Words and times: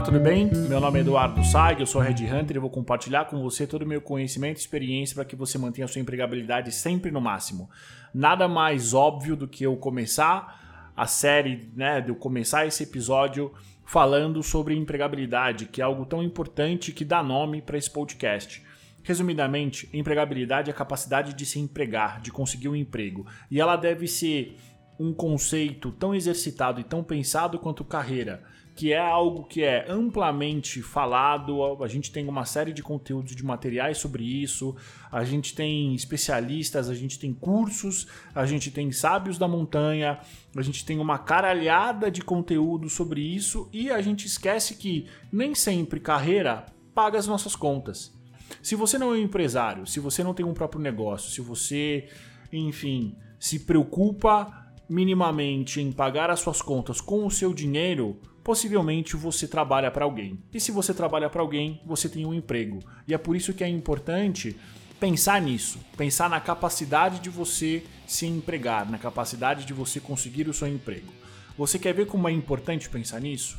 Olá, 0.00 0.06
tudo 0.06 0.20
bem? 0.20 0.50
Meu 0.66 0.80
nome 0.80 0.98
é 0.98 1.02
Eduardo 1.02 1.44
Saig, 1.44 1.78
eu 1.78 1.86
sou 1.86 2.00
Red 2.00 2.24
Hunter 2.24 2.56
e 2.56 2.58
vou 2.58 2.70
compartilhar 2.70 3.26
com 3.26 3.42
você 3.42 3.66
todo 3.66 3.82
o 3.82 3.86
meu 3.86 4.00
conhecimento 4.00 4.56
e 4.56 4.60
experiência 4.60 5.14
para 5.14 5.26
que 5.26 5.36
você 5.36 5.58
mantenha 5.58 5.84
a 5.84 5.88
sua 5.88 6.00
empregabilidade 6.00 6.72
sempre 6.72 7.10
no 7.10 7.20
máximo. 7.20 7.68
Nada 8.14 8.48
mais 8.48 8.94
óbvio 8.94 9.36
do 9.36 9.46
que 9.46 9.62
eu 9.62 9.76
começar 9.76 10.90
a 10.96 11.06
série, 11.06 11.70
né, 11.76 12.00
de 12.00 12.08
eu 12.08 12.14
começar 12.14 12.66
esse 12.66 12.82
episódio 12.84 13.52
falando 13.84 14.42
sobre 14.42 14.74
empregabilidade, 14.74 15.66
que 15.66 15.82
é 15.82 15.84
algo 15.84 16.06
tão 16.06 16.22
importante 16.22 16.92
que 16.92 17.04
dá 17.04 17.22
nome 17.22 17.60
para 17.60 17.76
esse 17.76 17.90
podcast. 17.90 18.64
Resumidamente, 19.02 19.86
empregabilidade 19.92 20.70
é 20.70 20.72
a 20.72 20.76
capacidade 20.76 21.34
de 21.34 21.44
se 21.44 21.58
empregar, 21.58 22.22
de 22.22 22.32
conseguir 22.32 22.70
um 22.70 22.76
emprego, 22.76 23.26
e 23.50 23.60
ela 23.60 23.76
deve 23.76 24.08
ser 24.08 24.56
um 24.98 25.12
conceito 25.12 25.90
tão 25.92 26.14
exercitado 26.14 26.80
e 26.80 26.84
tão 26.84 27.02
pensado 27.04 27.58
quanto 27.58 27.84
carreira, 27.84 28.42
que 28.80 28.94
é 28.94 28.98
algo 28.98 29.44
que 29.44 29.62
é 29.62 29.84
amplamente 29.90 30.80
falado. 30.80 31.84
A 31.84 31.86
gente 31.86 32.10
tem 32.10 32.26
uma 32.26 32.46
série 32.46 32.72
de 32.72 32.82
conteúdos 32.82 33.36
de 33.36 33.44
materiais 33.44 33.98
sobre 33.98 34.24
isso, 34.24 34.74
a 35.12 35.22
gente 35.22 35.54
tem 35.54 35.94
especialistas, 35.94 36.88
a 36.88 36.94
gente 36.94 37.18
tem 37.18 37.34
cursos, 37.34 38.06
a 38.34 38.46
gente 38.46 38.70
tem 38.70 38.90
sábios 38.90 39.36
da 39.36 39.46
montanha, 39.46 40.18
a 40.56 40.62
gente 40.62 40.82
tem 40.82 40.98
uma 40.98 41.18
caralhada 41.18 42.10
de 42.10 42.22
conteúdo 42.22 42.88
sobre 42.88 43.20
isso 43.20 43.68
e 43.70 43.90
a 43.90 44.00
gente 44.00 44.26
esquece 44.26 44.74
que 44.74 45.04
nem 45.30 45.54
sempre 45.54 46.00
carreira 46.00 46.64
paga 46.94 47.18
as 47.18 47.26
nossas 47.26 47.54
contas. 47.54 48.18
Se 48.62 48.74
você 48.74 48.96
não 48.96 49.08
é 49.14 49.18
um 49.18 49.22
empresário, 49.22 49.86
se 49.86 50.00
você 50.00 50.24
não 50.24 50.32
tem 50.32 50.46
um 50.46 50.54
próprio 50.54 50.80
negócio, 50.80 51.30
se 51.30 51.42
você, 51.42 52.08
enfim, 52.50 53.14
se 53.38 53.58
preocupa 53.58 54.72
minimamente 54.88 55.82
em 55.82 55.92
pagar 55.92 56.30
as 56.30 56.40
suas 56.40 56.62
contas 56.62 56.98
com 56.98 57.26
o 57.26 57.30
seu 57.30 57.52
dinheiro, 57.52 58.18
possivelmente 58.50 59.14
você 59.14 59.46
trabalha 59.46 59.92
para 59.92 60.04
alguém. 60.04 60.36
E 60.52 60.58
se 60.58 60.72
você 60.72 60.92
trabalha 60.92 61.30
para 61.30 61.40
alguém, 61.40 61.80
você 61.86 62.08
tem 62.08 62.26
um 62.26 62.34
emprego. 62.34 62.80
E 63.06 63.14
é 63.14 63.16
por 63.18 63.36
isso 63.36 63.54
que 63.54 63.62
é 63.62 63.68
importante 63.68 64.56
pensar 64.98 65.40
nisso, 65.40 65.78
pensar 65.96 66.28
na 66.28 66.40
capacidade 66.40 67.20
de 67.20 67.30
você 67.30 67.84
se 68.08 68.26
empregar, 68.26 68.90
na 68.90 68.98
capacidade 68.98 69.64
de 69.64 69.72
você 69.72 70.00
conseguir 70.00 70.48
o 70.48 70.52
seu 70.52 70.66
emprego. 70.66 71.12
Você 71.56 71.78
quer 71.78 71.94
ver 71.94 72.08
como 72.08 72.28
é 72.28 72.32
importante 72.32 72.90
pensar 72.90 73.20
nisso? 73.20 73.56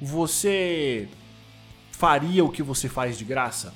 Você 0.00 1.08
faria 1.92 2.44
o 2.44 2.50
que 2.50 2.64
você 2.64 2.88
faz 2.88 3.16
de 3.16 3.24
graça? 3.24 3.72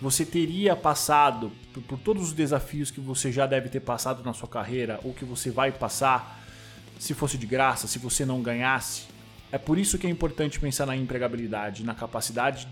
Você 0.00 0.24
teria 0.24 0.76
passado 0.76 1.50
por, 1.88 1.98
todos 1.98 2.22
os 2.22 2.32
desafios 2.32 2.92
que 2.92 3.00
você 3.00 3.32
já 3.32 3.48
deve 3.48 3.68
ter 3.68 3.80
passado 3.80 4.22
na 4.22 4.32
sua 4.32 4.48
carreira 4.48 5.00
ou 5.02 5.12
que 5.12 5.24
você 5.24 5.50
vai 5.50 5.72
passar 5.72 6.40
se 7.00 7.14
fosse 7.14 7.36
de 7.36 7.48
graça, 7.48 7.88
se 7.88 7.98
você 7.98 8.24
não 8.24 8.40
ganhasse? 8.40 9.17
É 9.50 9.58
por 9.58 9.78
isso 9.78 9.98
que 9.98 10.06
é 10.06 10.10
importante 10.10 10.60
pensar 10.60 10.86
na 10.86 10.96
empregabilidade, 10.96 11.84
na 11.84 11.94
capacidade 11.94 12.68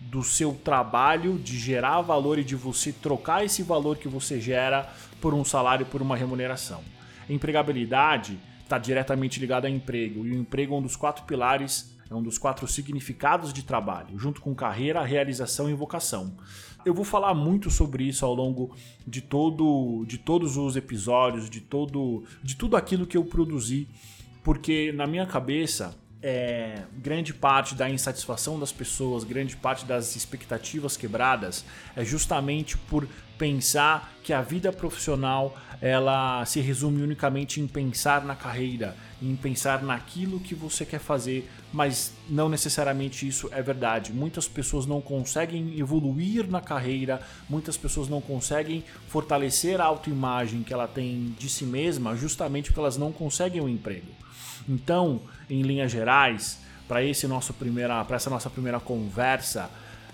do 0.00 0.22
seu 0.22 0.54
trabalho 0.54 1.38
de 1.38 1.58
gerar 1.58 2.00
valor 2.00 2.38
e 2.38 2.44
de 2.44 2.54
você 2.54 2.92
trocar 2.92 3.44
esse 3.44 3.62
valor 3.62 3.96
que 3.96 4.08
você 4.08 4.40
gera 4.40 4.88
por 5.20 5.34
um 5.34 5.44
salário, 5.44 5.86
por 5.86 6.00
uma 6.00 6.16
remuneração. 6.16 6.82
empregabilidade 7.28 8.38
está 8.62 8.78
diretamente 8.78 9.40
ligada 9.40 9.66
a 9.66 9.70
emprego, 9.70 10.26
e 10.26 10.32
o 10.32 10.34
emprego 10.34 10.74
é 10.74 10.78
um 10.78 10.82
dos 10.82 10.96
quatro 10.96 11.24
pilares 11.24 11.96
é 12.10 12.14
um 12.14 12.22
dos 12.22 12.38
quatro 12.38 12.66
significados 12.66 13.52
de 13.52 13.62
trabalho, 13.62 14.18
junto 14.18 14.40
com 14.40 14.54
carreira, 14.54 15.04
realização 15.04 15.68
e 15.68 15.74
vocação. 15.74 16.32
Eu 16.84 16.94
vou 16.94 17.04
falar 17.04 17.34
muito 17.34 17.70
sobre 17.70 18.04
isso 18.04 18.24
ao 18.24 18.34
longo 18.34 18.74
de 19.06 19.20
todo 19.20 20.04
de 20.06 20.16
todos 20.16 20.56
os 20.56 20.74
episódios, 20.76 21.50
de 21.50 21.60
todo 21.60 22.24
de 22.42 22.56
tudo 22.56 22.76
aquilo 22.76 23.06
que 23.06 23.16
eu 23.16 23.24
produzi, 23.24 23.86
porque 24.42 24.90
na 24.92 25.06
minha 25.06 25.26
cabeça 25.26 25.94
é, 26.22 26.82
grande 26.96 27.32
parte 27.32 27.74
da 27.74 27.88
insatisfação 27.88 28.58
das 28.58 28.72
pessoas, 28.72 29.24
grande 29.24 29.56
parte 29.56 29.84
das 29.84 30.16
expectativas 30.16 30.96
quebradas 30.96 31.64
é 31.94 32.04
justamente 32.04 32.76
por 32.76 33.06
pensar 33.38 34.12
que 34.22 34.32
a 34.32 34.42
vida 34.42 34.72
profissional 34.72 35.56
ela 35.80 36.44
se 36.44 36.60
resume 36.60 37.02
unicamente 37.02 37.60
em 37.60 37.66
pensar 37.66 38.24
na 38.24 38.34
carreira, 38.34 38.96
em 39.22 39.34
pensar 39.36 39.82
naquilo 39.82 40.40
que 40.40 40.54
você 40.54 40.84
quer 40.84 40.98
fazer, 40.98 41.48
mas 41.72 42.12
não 42.28 42.48
necessariamente 42.48 43.26
isso 43.26 43.48
é 43.52 43.62
verdade. 43.62 44.12
Muitas 44.12 44.48
pessoas 44.48 44.86
não 44.86 45.00
conseguem 45.00 45.78
evoluir 45.78 46.50
na 46.50 46.60
carreira, 46.60 47.20
muitas 47.48 47.76
pessoas 47.76 48.08
não 48.08 48.20
conseguem 48.20 48.84
fortalecer 49.06 49.80
a 49.80 49.84
autoimagem 49.84 50.64
que 50.64 50.72
ela 50.72 50.88
tem 50.88 51.34
de 51.38 51.48
si 51.48 51.64
mesma, 51.64 52.16
justamente 52.16 52.70
porque 52.70 52.80
elas 52.80 52.96
não 52.96 53.12
conseguem 53.12 53.60
um 53.60 53.68
emprego. 53.68 54.08
Então, 54.68 55.20
em 55.48 55.62
linhas 55.62 55.92
gerais, 55.92 56.60
para 56.88 57.04
esse 57.04 57.26
nosso 57.28 57.54
primeira, 57.54 58.04
para 58.04 58.16
essa 58.16 58.30
nossa 58.30 58.50
primeira 58.50 58.80
conversa, 58.80 59.70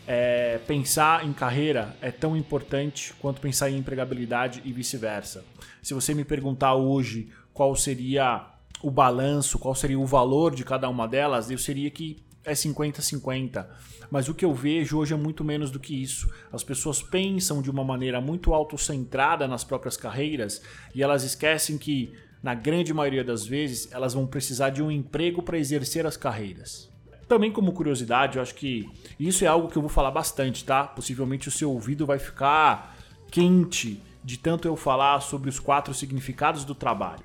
é, 0.07 0.59
pensar 0.67 1.25
em 1.25 1.33
carreira 1.33 1.97
é 2.01 2.11
tão 2.11 2.37
importante 2.37 3.15
quanto 3.21 3.41
pensar 3.41 3.71
em 3.71 3.79
empregabilidade 3.79 4.61
e 4.65 4.73
vice-versa. 4.73 5.45
Se 5.83 5.95
você 5.95 6.15
me 6.15 6.25
perguntar 6.25 6.75
hoje 6.75 7.29
qual 7.53 7.75
seria 7.75 8.47
o 8.83 8.91
balanço, 8.91 9.59
qual 9.59 9.75
seria 9.75 9.99
o 9.99 10.07
valor 10.07 10.55
de 10.55 10.65
cada 10.65 10.89
uma 10.89 11.09
delas, 11.09 11.51
eu 11.51 11.59
seria 11.59 11.91
que 11.91 12.23
é 12.45 12.53
50-50. 12.53 13.67
Mas 14.11 14.29
o 14.29 14.35
que 14.35 14.45
eu 14.45 14.53
vejo 14.53 14.99
hoje 14.99 15.15
é 15.15 15.17
muito 15.17 15.43
menos 15.43 15.71
do 15.71 15.81
que 15.81 16.01
isso. 16.03 16.31
As 16.53 16.63
pessoas 16.63 17.03
pensam 17.03 17.63
de 17.63 17.71
uma 17.71 17.83
maneira 17.83 18.21
muito 18.21 18.53
autocentrada 18.53 19.49
nas 19.49 19.65
próprias 19.65 19.97
carreiras 19.97 20.61
e 20.95 21.03
elas 21.03 21.25
esquecem 21.25 21.79
que 21.79 22.13
na 22.45 22.55
grande 22.55 22.93
maioria 22.93 23.25
das 23.25 23.47
vezes, 23.47 23.89
elas 23.91 24.13
vão 24.13 24.27
precisar 24.27 24.69
de 24.69 24.83
um 24.83 24.91
emprego 24.91 25.43
para 25.43 25.57
exercer 25.57 26.07
as 26.07 26.15
carreiras. 26.15 26.94
Também 27.29 27.51
como 27.51 27.73
curiosidade, 27.73 28.37
eu 28.37 28.43
acho 28.43 28.55
que 28.55 28.89
isso 29.19 29.45
é 29.45 29.49
algo 29.49 29.69
que 29.69 29.77
eu 29.77 29.83
vou 29.83 29.89
falar 29.89 30.11
bastante, 30.11 30.65
tá? 30.65 30.85
Possivelmente 30.85 31.49
o 31.49 31.51
seu 31.51 31.71
ouvido 31.71 32.05
vai 32.05 32.19
ficar 32.19 32.97
quente 33.31 34.03
de 34.23 34.39
tanto 34.39 34.67
eu 34.67 34.77
falar 34.77 35.21
sobre 35.21 35.49
os 35.49 35.59
quatro 35.59 35.93
significados 35.93 36.65
do 36.65 36.75
trabalho. 36.75 37.25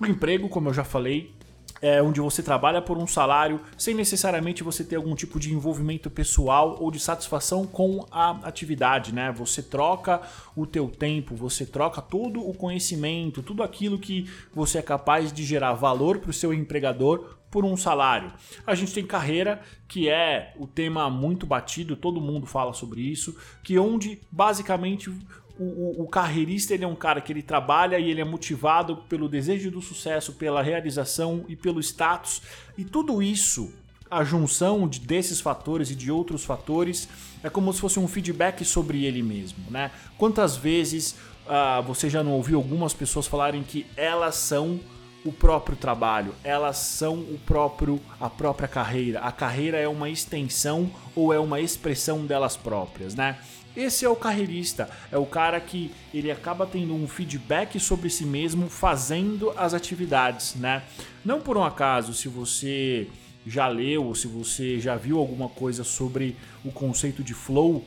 O 0.00 0.06
emprego, 0.06 0.48
como 0.48 0.68
eu 0.68 0.74
já 0.74 0.84
falei, 0.84 1.34
é, 1.80 2.02
onde 2.02 2.20
você 2.20 2.42
trabalha 2.42 2.80
por 2.80 2.96
um 2.96 3.06
salário 3.06 3.60
sem 3.76 3.94
necessariamente 3.94 4.62
você 4.62 4.84
ter 4.84 4.96
algum 4.96 5.14
tipo 5.14 5.38
de 5.38 5.52
envolvimento 5.52 6.10
pessoal 6.10 6.76
ou 6.80 6.90
de 6.90 6.98
satisfação 6.98 7.66
com 7.66 8.06
a 8.10 8.30
atividade, 8.42 9.14
né? 9.14 9.32
Você 9.32 9.62
troca 9.62 10.22
o 10.54 10.66
teu 10.66 10.88
tempo, 10.88 11.34
você 11.34 11.66
troca 11.66 12.00
todo 12.00 12.46
o 12.46 12.54
conhecimento, 12.54 13.42
tudo 13.42 13.62
aquilo 13.62 13.98
que 13.98 14.28
você 14.54 14.78
é 14.78 14.82
capaz 14.82 15.32
de 15.32 15.44
gerar 15.44 15.74
valor 15.74 16.18
para 16.18 16.30
o 16.30 16.34
seu 16.34 16.52
empregador 16.52 17.36
por 17.56 17.64
um 17.64 17.74
salário. 17.74 18.30
A 18.66 18.74
gente 18.74 18.92
tem 18.92 19.06
carreira, 19.06 19.62
que 19.88 20.10
é 20.10 20.52
o 20.58 20.66
tema 20.66 21.08
muito 21.08 21.46
batido, 21.46 21.96
todo 21.96 22.20
mundo 22.20 22.44
fala 22.44 22.74
sobre 22.74 23.00
isso, 23.00 23.34
que 23.62 23.78
onde 23.78 24.20
basicamente 24.30 25.08
o, 25.08 25.14
o, 25.58 26.02
o, 26.02 26.06
carreirista 26.06 26.74
ele 26.74 26.84
é 26.84 26.86
um 26.86 26.94
cara 26.94 27.18
que 27.18 27.32
ele 27.32 27.40
trabalha 27.40 27.98
e 27.98 28.10
ele 28.10 28.20
é 28.20 28.26
motivado 28.26 28.98
pelo 29.08 29.26
desejo 29.26 29.70
do 29.70 29.80
sucesso, 29.80 30.34
pela 30.34 30.60
realização 30.60 31.46
e 31.48 31.56
pelo 31.56 31.80
status. 31.80 32.42
E 32.76 32.84
tudo 32.84 33.22
isso, 33.22 33.72
a 34.10 34.22
junção 34.22 34.86
de, 34.86 35.00
desses 35.00 35.40
fatores 35.40 35.90
e 35.90 35.94
de 35.94 36.12
outros 36.12 36.44
fatores, 36.44 37.08
é 37.42 37.48
como 37.48 37.72
se 37.72 37.80
fosse 37.80 37.98
um 37.98 38.06
feedback 38.06 38.66
sobre 38.66 39.06
ele 39.06 39.22
mesmo. 39.22 39.64
Né? 39.70 39.90
Quantas 40.18 40.58
vezes 40.58 41.16
uh, 41.46 41.82
você 41.82 42.10
já 42.10 42.22
não 42.22 42.32
ouviu 42.32 42.58
algumas 42.58 42.92
pessoas 42.92 43.26
falarem 43.26 43.62
que 43.62 43.86
elas 43.96 44.34
são 44.34 44.78
o 45.26 45.32
próprio 45.32 45.76
trabalho, 45.76 46.32
elas 46.44 46.76
são 46.76 47.14
o 47.14 47.38
próprio 47.44 48.00
a 48.20 48.30
própria 48.30 48.68
carreira. 48.68 49.20
A 49.20 49.32
carreira 49.32 49.76
é 49.76 49.88
uma 49.88 50.08
extensão 50.08 50.88
ou 51.16 51.34
é 51.34 51.38
uma 51.38 51.60
expressão 51.60 52.24
delas 52.24 52.56
próprias, 52.56 53.14
né? 53.14 53.38
Esse 53.76 54.06
é 54.06 54.08
o 54.08 54.16
carreirista, 54.16 54.88
é 55.12 55.18
o 55.18 55.26
cara 55.26 55.60
que 55.60 55.92
ele 56.14 56.30
acaba 56.30 56.66
tendo 56.66 56.94
um 56.94 57.06
feedback 57.06 57.78
sobre 57.78 58.08
si 58.08 58.24
mesmo 58.24 58.70
fazendo 58.70 59.52
as 59.54 59.74
atividades, 59.74 60.54
né? 60.54 60.82
Não 61.22 61.40
por 61.40 61.58
um 61.58 61.64
acaso, 61.64 62.14
se 62.14 62.28
você 62.28 63.08
já 63.46 63.68
leu 63.68 64.04
ou 64.06 64.14
se 64.14 64.26
você 64.26 64.80
já 64.80 64.96
viu 64.96 65.18
alguma 65.18 65.48
coisa 65.48 65.84
sobre 65.84 66.36
o 66.64 66.72
conceito 66.72 67.22
de 67.22 67.34
flow 67.34 67.84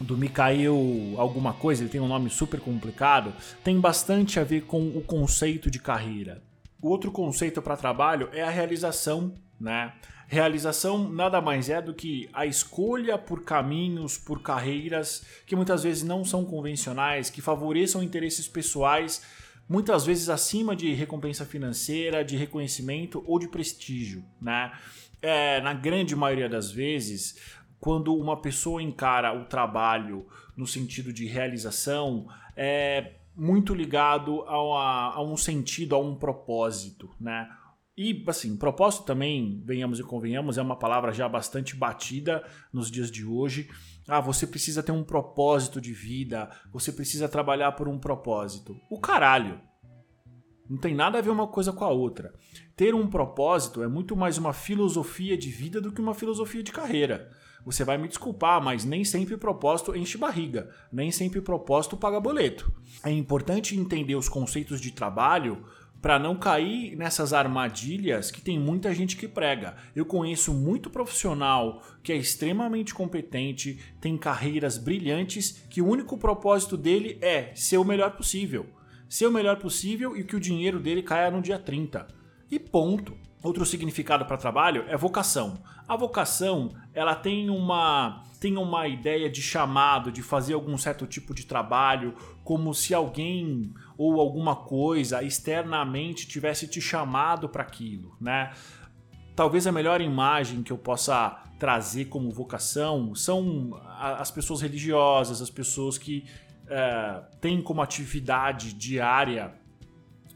do 0.00 0.16
Mikhail 0.16 1.14
alguma 1.16 1.52
coisa, 1.52 1.82
ele 1.82 1.90
tem 1.90 2.00
um 2.00 2.08
nome 2.08 2.30
super 2.30 2.60
complicado, 2.60 3.32
tem 3.62 3.80
bastante 3.80 4.40
a 4.40 4.44
ver 4.44 4.62
com 4.62 4.88
o 4.88 5.00
conceito 5.00 5.70
de 5.70 5.78
carreira. 5.78 6.42
O 6.80 6.88
outro 6.88 7.12
conceito 7.12 7.62
para 7.62 7.76
trabalho 7.76 8.28
é 8.32 8.42
a 8.42 8.50
realização, 8.50 9.34
né? 9.60 9.92
Realização 10.26 11.12
nada 11.12 11.40
mais 11.42 11.68
é 11.68 11.82
do 11.82 11.92
que 11.92 12.28
a 12.32 12.46
escolha 12.46 13.18
por 13.18 13.44
caminhos, 13.44 14.16
por 14.16 14.40
carreiras 14.40 15.24
que 15.46 15.54
muitas 15.54 15.82
vezes 15.82 16.02
não 16.02 16.24
são 16.24 16.44
convencionais, 16.44 17.28
que 17.28 17.42
favoreçam 17.42 18.02
interesses 18.02 18.48
pessoais, 18.48 19.22
muitas 19.68 20.06
vezes 20.06 20.28
acima 20.28 20.74
de 20.74 20.92
recompensa 20.94 21.44
financeira, 21.44 22.24
de 22.24 22.36
reconhecimento 22.36 23.22
ou 23.26 23.38
de 23.38 23.46
prestígio. 23.46 24.24
Né? 24.40 24.72
É, 25.20 25.60
na 25.60 25.74
grande 25.74 26.16
maioria 26.16 26.48
das 26.48 26.70
vezes, 26.70 27.36
quando 27.82 28.14
uma 28.14 28.40
pessoa 28.40 28.80
encara 28.80 29.36
o 29.36 29.44
trabalho 29.44 30.24
no 30.56 30.68
sentido 30.68 31.12
de 31.12 31.26
realização, 31.26 32.28
é 32.56 33.16
muito 33.34 33.74
ligado 33.74 34.42
a, 34.42 35.16
a 35.16 35.20
um 35.20 35.36
sentido, 35.36 35.96
a 35.96 35.98
um 35.98 36.14
propósito. 36.14 37.10
Né? 37.20 37.50
E, 37.98 38.24
assim, 38.28 38.56
propósito 38.56 39.04
também, 39.04 39.60
venhamos 39.66 39.98
e 39.98 40.04
convenhamos, 40.04 40.58
é 40.58 40.62
uma 40.62 40.78
palavra 40.78 41.10
já 41.10 41.28
bastante 41.28 41.74
batida 41.74 42.44
nos 42.72 42.88
dias 42.88 43.10
de 43.10 43.26
hoje. 43.26 43.68
Ah, 44.06 44.20
você 44.20 44.46
precisa 44.46 44.80
ter 44.80 44.92
um 44.92 45.02
propósito 45.02 45.80
de 45.80 45.92
vida, 45.92 46.50
você 46.72 46.92
precisa 46.92 47.28
trabalhar 47.28 47.72
por 47.72 47.88
um 47.88 47.98
propósito. 47.98 48.76
O 48.88 49.00
caralho! 49.00 49.60
Não 50.70 50.78
tem 50.78 50.94
nada 50.94 51.18
a 51.18 51.20
ver 51.20 51.30
uma 51.30 51.48
coisa 51.48 51.72
com 51.72 51.84
a 51.84 51.90
outra. 51.90 52.32
Ter 52.76 52.94
um 52.94 53.08
propósito 53.08 53.82
é 53.82 53.88
muito 53.88 54.16
mais 54.16 54.38
uma 54.38 54.52
filosofia 54.52 55.36
de 55.36 55.50
vida 55.50 55.80
do 55.80 55.90
que 55.90 56.00
uma 56.00 56.14
filosofia 56.14 56.62
de 56.62 56.70
carreira. 56.70 57.28
Você 57.64 57.84
vai 57.84 57.96
me 57.96 58.08
desculpar, 58.08 58.62
mas 58.62 58.84
nem 58.84 59.04
sempre 59.04 59.36
propósito 59.36 59.96
enche 59.96 60.18
barriga, 60.18 60.70
nem 60.90 61.12
sempre 61.12 61.40
propósito 61.40 61.96
paga 61.96 62.18
boleto. 62.18 62.72
É 63.04 63.10
importante 63.10 63.76
entender 63.76 64.16
os 64.16 64.28
conceitos 64.28 64.80
de 64.80 64.90
trabalho 64.90 65.64
para 66.02 66.18
não 66.18 66.34
cair 66.34 66.96
nessas 66.96 67.32
armadilhas 67.32 68.32
que 68.32 68.42
tem 68.42 68.58
muita 68.58 68.92
gente 68.92 69.16
que 69.16 69.28
prega. 69.28 69.76
Eu 69.94 70.04
conheço 70.04 70.52
muito 70.52 70.90
profissional 70.90 71.80
que 72.02 72.12
é 72.12 72.16
extremamente 72.16 72.92
competente, 72.92 73.78
tem 74.00 74.18
carreiras 74.18 74.76
brilhantes, 74.76 75.64
que 75.70 75.80
o 75.80 75.86
único 75.86 76.18
propósito 76.18 76.76
dele 76.76 77.16
é 77.22 77.54
ser 77.54 77.78
o 77.78 77.84
melhor 77.84 78.16
possível. 78.16 78.66
Ser 79.08 79.26
o 79.26 79.32
melhor 79.32 79.58
possível 79.58 80.16
e 80.16 80.24
que 80.24 80.34
o 80.34 80.40
dinheiro 80.40 80.80
dele 80.80 81.02
caia 81.02 81.30
no 81.30 81.40
dia 81.40 81.58
30. 81.58 82.08
E 82.50 82.58
ponto. 82.58 83.16
Outro 83.42 83.66
significado 83.66 84.24
para 84.24 84.36
trabalho 84.36 84.84
é 84.88 84.96
vocação. 84.96 85.58
A 85.88 85.96
vocação, 85.96 86.70
ela 86.94 87.14
tem 87.14 87.50
uma 87.50 88.22
tem 88.38 88.56
uma 88.56 88.88
ideia 88.88 89.30
de 89.30 89.40
chamado, 89.40 90.10
de 90.10 90.20
fazer 90.20 90.54
algum 90.54 90.76
certo 90.76 91.06
tipo 91.06 91.32
de 91.32 91.46
trabalho, 91.46 92.12
como 92.42 92.74
se 92.74 92.92
alguém 92.92 93.72
ou 93.96 94.20
alguma 94.20 94.56
coisa 94.56 95.22
externamente 95.22 96.26
tivesse 96.26 96.66
te 96.66 96.80
chamado 96.80 97.48
para 97.48 97.62
aquilo, 97.62 98.16
né? 98.20 98.50
Talvez 99.36 99.64
a 99.64 99.70
melhor 99.70 100.00
imagem 100.00 100.60
que 100.64 100.72
eu 100.72 100.78
possa 100.78 101.40
trazer 101.56 102.06
como 102.06 102.32
vocação 102.32 103.14
são 103.14 103.80
as 103.96 104.32
pessoas 104.32 104.60
religiosas, 104.60 105.40
as 105.40 105.50
pessoas 105.50 105.96
que 105.96 106.24
é, 106.66 107.22
têm 107.40 107.62
como 107.62 107.80
atividade 107.80 108.72
diária 108.72 109.54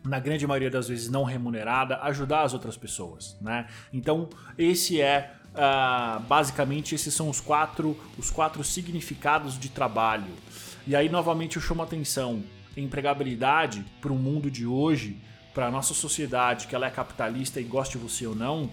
na 0.06 0.20
grande 0.20 0.46
maioria 0.46 0.70
das 0.70 0.88
vezes 0.88 1.10
não 1.10 1.24
remunerada, 1.24 1.98
ajudar 2.02 2.42
as 2.42 2.54
outras 2.54 2.76
pessoas, 2.76 3.36
né? 3.40 3.66
Então 3.92 4.28
esse 4.56 5.00
é 5.00 5.34
uh, 5.52 6.20
basicamente 6.20 6.94
esses 6.94 7.12
são 7.12 7.28
os 7.28 7.40
quatro 7.40 7.98
os 8.18 8.30
quatro 8.30 8.62
significados 8.62 9.58
de 9.58 9.68
trabalho. 9.68 10.32
E 10.86 10.94
aí 10.94 11.08
novamente 11.08 11.56
eu 11.56 11.62
chamo 11.62 11.82
a 11.82 11.84
atenção, 11.84 12.42
empregabilidade 12.76 13.84
para 14.00 14.12
o 14.12 14.16
mundo 14.16 14.50
de 14.50 14.66
hoje, 14.66 15.18
para 15.52 15.66
a 15.66 15.70
nossa 15.70 15.94
sociedade 15.94 16.66
que 16.66 16.74
ela 16.74 16.86
é 16.86 16.90
capitalista 16.90 17.60
e 17.60 17.64
goste 17.64 17.98
você 17.98 18.26
ou 18.26 18.34
não, 18.34 18.70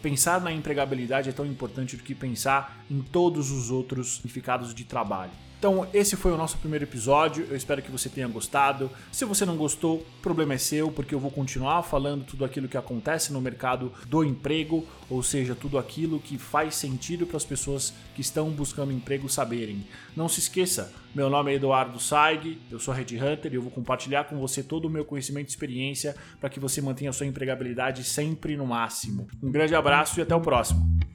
pensar 0.00 0.40
na 0.40 0.52
empregabilidade 0.52 1.28
é 1.28 1.32
tão 1.32 1.46
importante 1.46 1.96
do 1.96 2.02
que 2.02 2.14
pensar 2.14 2.84
em 2.90 3.00
todos 3.00 3.50
os 3.50 3.70
outros 3.70 4.16
significados 4.16 4.74
de 4.74 4.84
trabalho. 4.84 5.32
Então, 5.64 5.88
esse 5.94 6.14
foi 6.14 6.30
o 6.30 6.36
nosso 6.36 6.58
primeiro 6.58 6.84
episódio. 6.84 7.46
Eu 7.48 7.56
espero 7.56 7.80
que 7.80 7.90
você 7.90 8.10
tenha 8.10 8.28
gostado. 8.28 8.90
Se 9.10 9.24
você 9.24 9.46
não 9.46 9.56
gostou, 9.56 10.00
o 10.00 10.20
problema 10.20 10.52
é 10.52 10.58
seu, 10.58 10.92
porque 10.92 11.14
eu 11.14 11.18
vou 11.18 11.30
continuar 11.30 11.82
falando 11.82 12.22
tudo 12.22 12.44
aquilo 12.44 12.68
que 12.68 12.76
acontece 12.76 13.32
no 13.32 13.40
mercado 13.40 13.90
do 14.06 14.22
emprego, 14.22 14.86
ou 15.08 15.22
seja, 15.22 15.54
tudo 15.54 15.78
aquilo 15.78 16.20
que 16.20 16.36
faz 16.36 16.74
sentido 16.74 17.26
para 17.26 17.38
as 17.38 17.46
pessoas 17.46 17.94
que 18.14 18.20
estão 18.20 18.50
buscando 18.50 18.92
emprego 18.92 19.26
saberem. 19.26 19.86
Não 20.14 20.28
se 20.28 20.38
esqueça, 20.38 20.92
meu 21.14 21.30
nome 21.30 21.52
é 21.52 21.54
Eduardo 21.54 21.98
Saig, 21.98 22.60
eu 22.70 22.78
sou 22.78 22.92
Red 22.92 23.16
Hunter 23.16 23.50
e 23.50 23.56
eu 23.56 23.62
vou 23.62 23.70
compartilhar 23.70 24.24
com 24.24 24.38
você 24.38 24.62
todo 24.62 24.84
o 24.84 24.90
meu 24.90 25.06
conhecimento 25.06 25.48
e 25.48 25.50
experiência 25.50 26.14
para 26.38 26.50
que 26.50 26.60
você 26.60 26.82
mantenha 26.82 27.08
a 27.08 27.14
sua 27.14 27.24
empregabilidade 27.24 28.04
sempre 28.04 28.54
no 28.54 28.66
máximo. 28.66 29.26
Um 29.42 29.50
grande 29.50 29.74
abraço 29.74 30.20
e 30.20 30.22
até 30.22 30.36
o 30.36 30.42
próximo. 30.42 31.13